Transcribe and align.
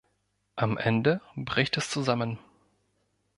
Am 0.55 0.79
Ende 0.79 1.21
bricht 1.35 1.77
es 1.77 1.91
zusammen. 1.91 2.39